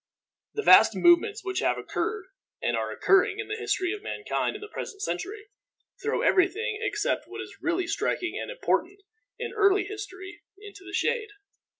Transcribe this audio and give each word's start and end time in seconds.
The 0.55 0.63
vast 0.63 0.95
movements 0.95 1.43
which 1.45 1.59
have 1.59 1.77
occurred 1.77 2.25
and 2.59 2.75
are 2.75 2.89
occurring 2.91 3.37
in 3.37 3.49
the 3.49 3.55
history 3.55 3.93
of 3.93 4.01
mankind 4.01 4.55
in 4.55 4.59
the 4.59 4.67
present 4.67 4.99
century, 5.03 5.49
throw 6.01 6.23
every 6.23 6.47
thing 6.47 6.79
except 6.81 7.27
what 7.27 7.39
is 7.39 7.57
really 7.61 7.85
striking 7.85 8.35
and 8.35 8.49
important 8.49 9.01
in 9.37 9.53
early 9.53 9.83
history 9.83 10.41
into 10.57 10.83
the 10.83 10.93
shade. 10.93 11.29